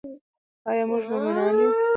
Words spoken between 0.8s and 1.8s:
موږ مومنان یو؟